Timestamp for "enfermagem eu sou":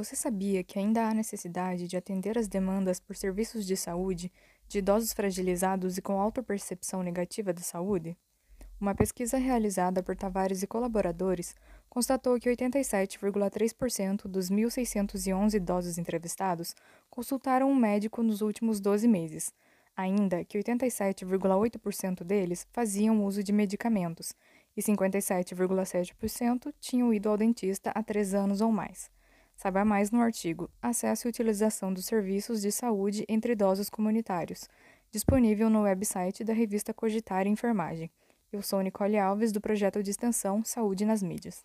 37.46-38.80